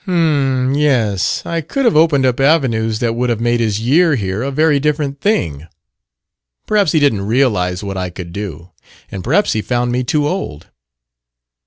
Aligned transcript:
"H'm, 0.05 0.73
yes. 0.73 1.45
I 1.45 1.61
could 1.61 1.85
have 1.85 1.95
opened 1.95 2.25
up 2.25 2.39
avenues 2.39 2.97
that 3.01 3.13
would 3.13 3.29
have 3.29 3.39
made 3.39 3.59
his 3.59 3.79
year 3.79 4.15
here 4.15 4.41
a 4.41 4.49
very 4.49 4.79
different 4.79 5.21
thing. 5.21 5.67
Perhaps 6.65 6.93
he 6.93 6.99
didn't 6.99 7.21
realize 7.27 7.83
what 7.83 7.97
I 7.97 8.09
could 8.09 8.33
do. 8.33 8.71
And 9.11 9.23
perhaps 9.23 9.53
he 9.53 9.61
found 9.61 9.91
me 9.91 10.03
too 10.03 10.27
old." 10.27 10.71